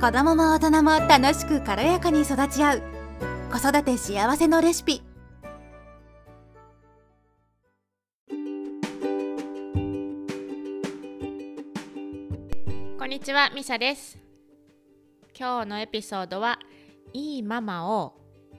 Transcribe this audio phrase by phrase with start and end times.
[0.00, 2.82] 子供も大人も楽しく軽やかに育ち合う
[3.50, 5.02] 子育て幸せのレシピ
[12.96, 14.16] こんにちは、ミサです。
[15.36, 16.60] 今日のエピソードは、
[17.12, 18.14] いいママを、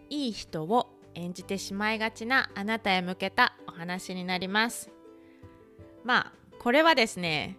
[0.09, 4.91] いい人を演じてしまいがちなあなたへ向けたお話になります。
[6.03, 7.57] まあ、これはですね、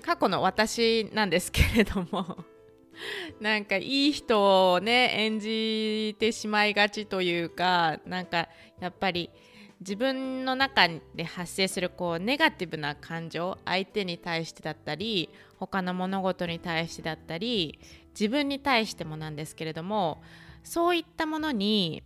[0.00, 2.46] 過去の私なんですけれども、
[3.40, 8.48] なんかいい人をね、演じてしまいがちというか、なんか
[8.80, 9.30] やっぱり、
[9.80, 15.28] 自分の中で発生するこうネガティブな感情相手に対してだったり
[15.58, 17.78] 他の物事に対してだったり
[18.18, 20.22] 自分に対してもなんですけれども
[20.62, 22.02] そういったものに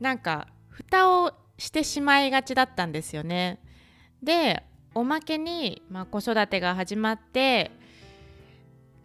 [0.00, 3.60] なんか蓋をしてしまいがちだったんですよね。
[4.22, 4.64] で
[4.94, 7.70] おまけに、まあ、子育てが始まって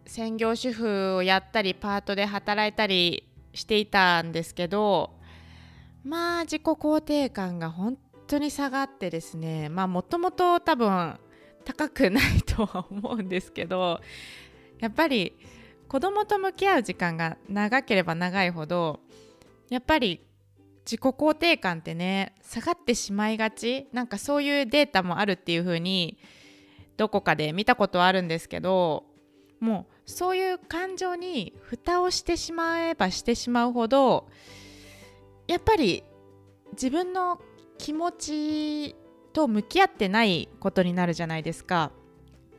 [0.09, 5.11] 専業主婦をやったりパートで働いたりしていたんですけど
[6.03, 11.19] まあ自己肯定感が本当に下がってですねまあもともと多分
[11.63, 13.99] 高くないとは思うんですけど
[14.79, 15.37] やっぱり
[15.87, 19.01] 子供と向き合う時間が長ければ長いほど
[19.69, 20.25] やっぱり
[20.85, 26.17] 自己肯定感ってね下がってしまいがちなんかそういうデータもあるっていう風に
[26.97, 29.03] どこかで見たことはあるんですけど
[29.59, 34.27] もうそういう感情に蓋をしてしまえばしてしまうほど
[35.47, 36.03] やっぱり
[36.71, 37.39] 自分の
[37.77, 38.95] 気持ち
[39.33, 41.91] と向き合ってないことになるじゃないですか。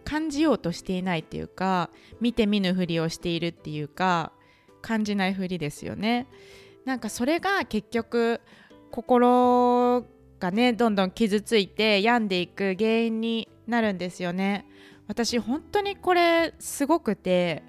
[0.04, 4.32] 感じようとしていないっていうか見て見ぬふりをしているっていうか
[4.80, 6.28] 感じないふりですよね。
[6.84, 8.40] なんかそれが結局
[8.90, 10.04] 心
[10.38, 14.66] がねどんどん傷ついて病んでいく原因になるんですよね。
[15.10, 17.64] 私本当にこれすごくて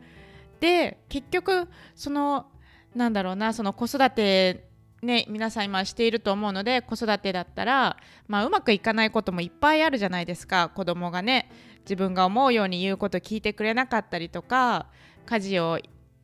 [0.59, 2.45] で結局その
[2.94, 4.70] なんだろうなその子育て
[5.02, 11.49] ね、皆さん今していると思うので子育てだったら、まあ、うまくいかないこともいっぱいあるじゃないですか子供がね。
[11.80, 14.86] 自分が思うように言うこと聞いてくれなかったりとか
[15.26, 15.80] 家事を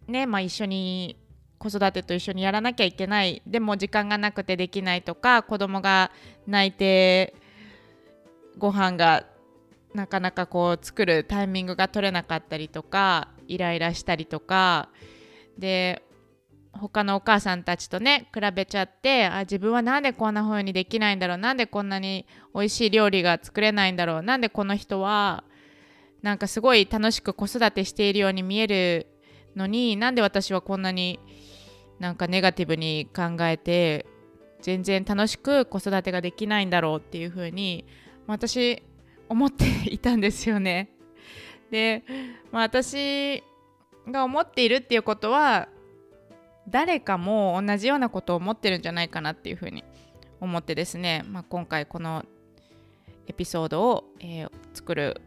[0.08, 1.18] ね、まあ、一緒に
[1.58, 3.42] 子育てと一緒にやらなきゃいけない。
[3.48, 6.12] でも時間がなくてできないとか子供が
[6.46, 7.34] 泣いて
[8.60, 9.26] ご飯が
[9.98, 14.90] なかなかこう作るタイミングが取れなかったりとかイライラしたりとか。
[15.58, 16.04] で
[16.72, 25.44] 他のお母さんたちとね比べちゃってあ自分はなんでこんな風にできないんだろうなんでこんなに美味しい料理が作れないんだろうなんでこの人は
[26.22, 29.08] なんかすごい楽しく子育てしているように見える
[29.56, 31.20] のになんで私はこんなに
[31.98, 34.06] なんかネガティブに考えて
[34.62, 37.88] 全然楽しく子育てができないんだろうっていう風に
[38.28, 38.84] 私
[39.30, 40.90] 思っていたんですよね。
[41.72, 42.04] で、
[42.52, 43.44] まあ、私
[44.08, 45.68] が思っているっていうことは
[46.70, 49.84] 誰かも同じようなことを思ってるんじゃないかなっていうふうに
[50.40, 52.26] 思ってですね、まあ、今回この
[53.28, 55.22] エピソードを、えー、作る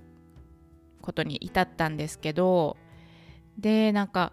[1.03, 2.77] ことに至ったんですけど
[3.59, 4.33] でなんか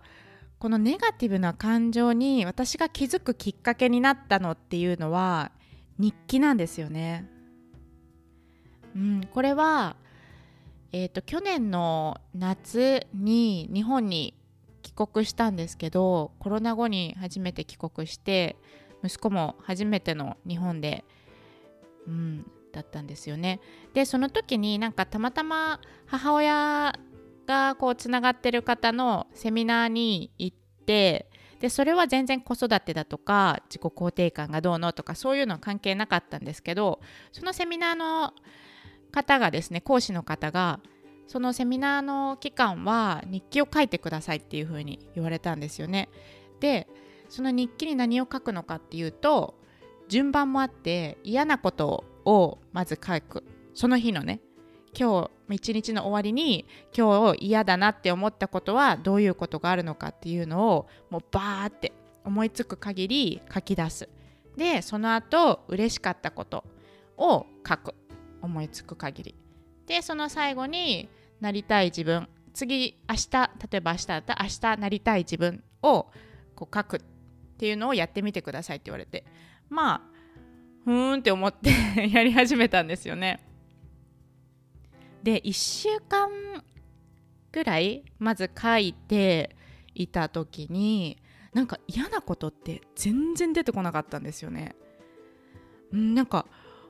[0.60, 5.52] このネガティブな感情に私が気づくきっかけになったのっていうのは
[5.98, 7.30] 日記なんですよね。
[8.98, 9.96] うん、これは、
[10.92, 14.34] えーと、去年の夏に日本に
[14.82, 18.56] 帰国したんですけどコロナ後に初めて帰国して
[19.04, 21.06] 息子も初めての日本で、
[22.08, 23.60] うん、だったんですよね。
[23.94, 26.98] でその時になんかたまたま母親
[27.46, 31.30] がこうつながってる方のセミナーに行って
[31.60, 37.00] でそれは全然子育てだとか自己肯定感がどうのとかそういうのは関係なかったんですけど
[37.32, 38.34] そのセミナーの
[39.18, 40.80] 方がですね講師の方が
[41.26, 46.10] そのセミナーの期間は日記を書いてくださいっていうふうに言われたんですよね。
[46.60, 46.88] で
[47.30, 49.56] その日記に何を書くのかっていうと
[50.08, 53.44] 順番もあって嫌なことをまず書く。
[53.74, 54.40] その日のね
[54.98, 61.92] 今日一日の終わりに今日嫌だなって思ったことはどういうことがあるのかっていうのをもうバーって
[62.24, 64.10] 思いつく限り書き出す。
[64.56, 66.64] でその後嬉しかったこと
[67.18, 67.96] を書く。
[68.42, 69.36] 思いつく限り
[69.86, 76.08] でその最後になりたい自分次明日例えば明日だったら明日なりたい自分を
[76.56, 77.00] こう書くっ
[77.58, 79.26] ていうのをやってみてくださいって言われて
[79.70, 80.18] まあ
[80.86, 81.70] ふーんって思って
[82.10, 83.44] やり始めたんですよね。
[85.22, 86.30] で1週間
[87.52, 89.56] ぐらいまず書いて
[89.94, 91.18] いた時に
[91.54, 94.76] なんか嫌なことって全然出てこなかったんですよね。
[95.94, 96.46] んなんか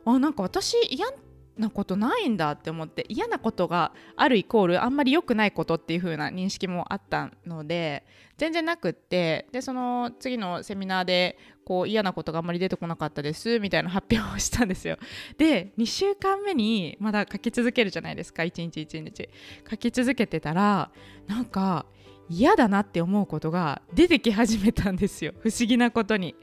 [0.06, 1.08] あなんか私嫌
[1.58, 8.06] なことないんだって思って嫌なことがあるイコールあんまり良くないことっていう風な認識もあったので
[8.38, 14.98] 全然なくってでその次のセミナーでこう嫌なことがあんまり出てこなかったですみたいな発表をしたんですよ。
[15.38, 19.30] で2週間目にまだ書き続けるじゃないですか一日一日。
[19.70, 20.92] 書き続けてたら
[21.28, 21.86] なんか
[22.30, 25.34] 嫌だなって思うことが出てき始めたんですよ。
[25.40, 26.36] 不思議なことに。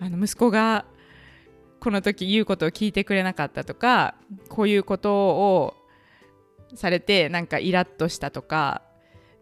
[0.00, 0.84] あの息子が
[1.82, 4.14] この時言うことを聞いてくれなかったとか
[4.48, 5.74] こういうことを
[6.76, 8.82] されてなんかイラッとしたとか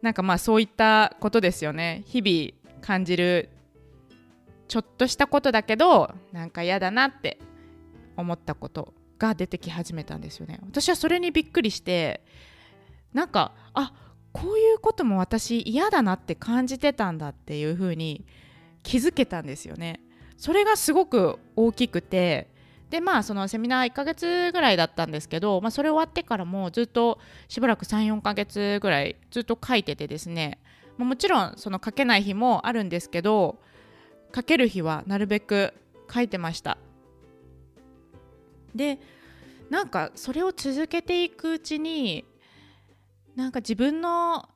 [0.00, 2.02] なんかまあそういったことですよね。
[2.06, 3.50] 日々感じる
[4.68, 7.38] ちょっとしたことだけどなんか嫌だなって
[8.16, 10.60] 思ったことが出てき始めたんですよね。
[10.62, 12.24] 私はそれにびっくりして
[13.12, 13.92] なんかあ
[14.32, 18.24] こういうことも私嫌だなって感じてたんだっていうふうに
[18.82, 20.00] 気づけたんですよね。
[20.40, 22.48] それがすごく大きくて
[22.88, 30.58] でまあそのセミナー1ヶ月ぐらいだったんですけど、まあ、それ終わってからもずっとしばらく34ヶ月ぐらいずっと書いててですね、
[30.96, 33.60] まあ、もちろんその書けない日もあるんですけど
[34.34, 35.74] 書ける日はなるべく
[36.12, 36.78] 書いてました。
[38.74, 38.98] で
[39.68, 42.24] なんかそれを続けていくうちに
[43.36, 44.48] なんか自分の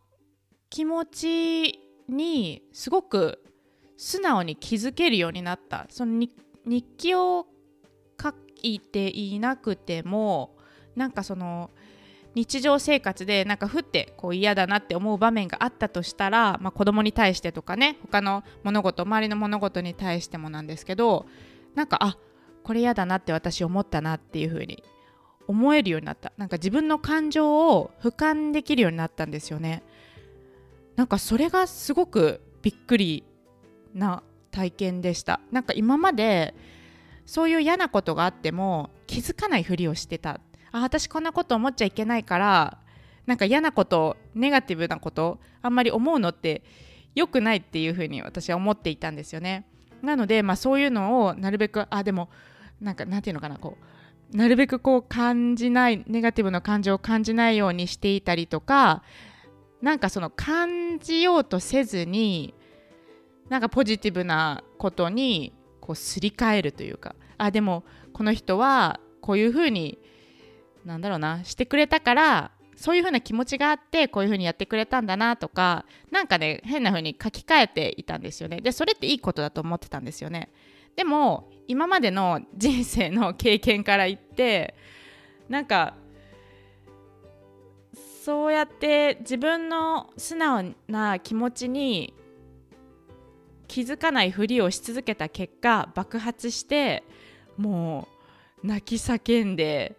[0.71, 1.79] 気持ち
[2.09, 3.44] にすごく
[3.97, 5.87] 素直に気づけるようになった。
[5.89, 6.27] その
[6.67, 7.47] 日記を
[8.21, 8.33] 書
[8.63, 10.57] いていなくても
[10.97, 11.71] なんかその
[12.35, 21.27] 日常生活でなんかふってこう嫌だなって思う場面があったとしたら、まあ、子供に対してとかね他の物事周りの物事に対してもなんですけど
[21.75, 22.17] なんかあ
[22.65, 24.83] これ嫌だなって私思ったなっていう風に
[25.47, 26.33] 思えるようになった。
[26.39, 29.83] なんか自分の感情を俯瞰できるようになったんですよね。
[30.97, 33.25] なんかそれがすごくびっくり
[33.95, 35.41] な体験でした。
[35.51, 36.55] なんか今まで
[37.27, 40.41] そういう嫌なことがあっても気づかないふりをしてた。
[40.73, 42.79] あ私こんなこと思っちゃいけないから
[43.27, 46.63] なんか嫌なことネガティブなことあんまり思うのって
[47.15, 49.67] 良くないっていうふうに私は思っていたんですよね。
[50.03, 52.29] なので、まあ、そういうのをなるべくあでも
[52.81, 53.79] なんかなんていうのかなこ
[54.33, 59.03] うなるべくこう感じないネガティブな感情を感じないようにしていたりとか
[59.81, 62.55] なんかその感じようとせずに
[63.49, 69.99] なんかポジティブなことにこうすり替えるというかあでもこの人はこういうふうに
[70.85, 78.61] なんだろうなしてくれたからそういうふうな気持ちがあってこういうふうにやってくれたんだなとかなんかね変なふうに書き換えていたんですよね。
[78.61, 80.51] でそれっていいことだと思ってたんですよね。
[80.97, 84.75] でも今までの人生の経験から言って
[85.49, 85.95] なんか
[88.25, 92.15] そうやって自分の素直な気持ちに
[93.75, 97.03] 気づかないふりをし続けた結果爆発して
[97.57, 98.07] も
[98.63, 99.97] う泣き叫んで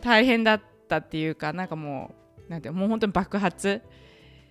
[0.00, 2.14] 大変だったっていうかなんかも
[2.46, 3.82] うなんてもう本当に爆発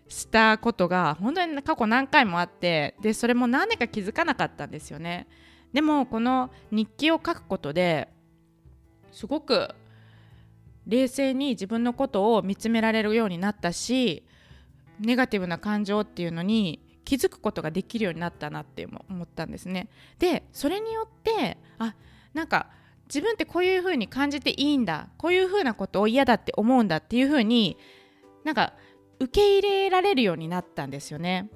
[0.09, 5.29] したことが本当に過去何回もあってでそれも何年か気づかなかったんですよね。
[5.71, 8.09] でもこの日記を書くことで
[9.13, 9.69] すごく
[10.85, 14.25] 冷静に自分のことを見つめられるようになったし
[14.99, 19.87] ネガティブな感情っていうのに気づくことができるようになったなって思ったんですね。
[20.19, 21.95] でそれによってあ
[22.33, 22.67] なんか
[23.07, 27.77] 自分ってこういう風に感じていいんだこういう風なことを嫌だって思うんだっていう風に
[28.43, 28.73] なんか
[29.21, 31.49] 受け入れられるようになったんですよね。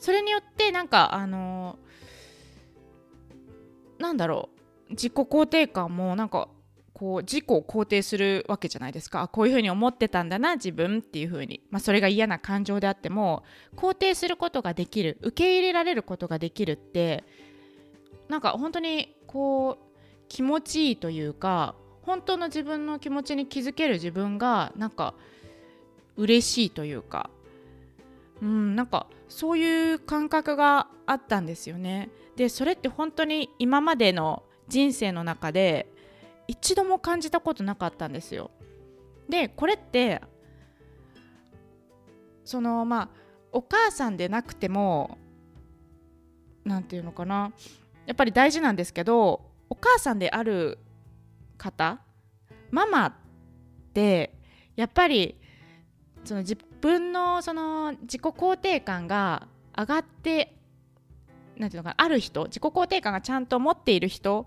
[0.00, 1.78] それによってなんかあの
[3.98, 4.48] なんだろ
[4.88, 6.48] う自己肯定感もなんか
[6.94, 9.26] こう自己を肯定するわけじゃないですか。
[9.28, 13.42] こういうふうに思ってたんだな自分っていうふうに、まあ、それが嫌な感情であっても
[13.76, 17.24] 肯定することができる受け入れられることができるって
[18.28, 19.84] なんか本当にこう
[20.28, 25.14] 気持ちいいというか本当の自分の気持ちに気づける自分がなんか
[26.16, 27.28] 嬉しいというか。
[28.42, 32.10] うんなんかそういう感覚があったんですよね。
[32.36, 35.86] でそれって本当に今までの人生の中で
[36.46, 38.50] 一度も感じたことなかったんですよ。
[39.28, 40.20] でこれって
[42.44, 43.08] そのまあ
[43.52, 45.18] お母さんでなくても
[46.64, 47.52] 何て言うのかな
[48.06, 50.78] やっぱり大事なんですけどお母さんである
[51.56, 52.00] 方
[52.70, 53.12] ママっ
[53.94, 54.34] て
[54.76, 55.38] やっぱり
[56.24, 59.46] その自分のその自己肯定感が
[59.76, 60.56] 上がって
[61.56, 64.46] なんていうのかなある人自己肯定感がちゃんと持っている人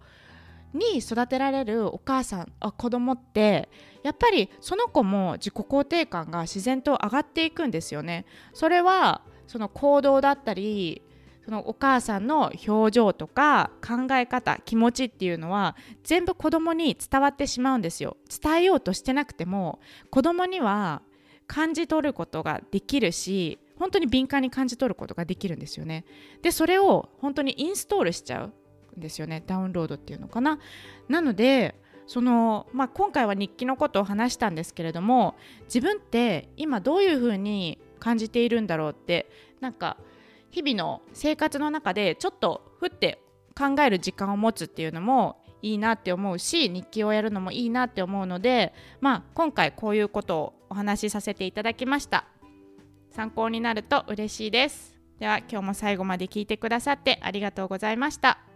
[0.74, 3.70] に育てられるお母さんあ子供って
[4.04, 8.26] やっぱりその子も自己肯定感が自然と上がっていくんですよね。
[8.54, 11.02] それはその行動だったり
[11.46, 18.18] そのお母さんの表情とか考え方気持ちっていうのは全部子供に伝わってしまうんですよ。
[18.42, 21.02] 伝えようとしてなくても子供には
[21.48, 26.04] 感じ取ることができるし本当に敏感に感じ取ることができるんですよね。
[26.42, 28.54] でそれを本当にインストールしちゃう。
[29.00, 29.44] ですよね。
[29.46, 30.60] ダウンロードっていうのかな。
[31.08, 31.76] なので
[32.08, 35.36] その、まあ、今回は日記のことを話したんですけれども
[35.66, 39.98] 自分って今どういうふうに感じているんだろうってなんか
[40.50, 43.22] 日々の生活の中でちょっとふって
[43.58, 52.26] 考える時間を持つっていうのもいいなって思うし日記をやるのもいいなって思うので、まあ、今回こういうことをお話しさせていただきました。
[53.12, 54.98] 参考になると嬉しいです。
[55.20, 58.47] では今日も最後まで聞いてくださってありがとうございました。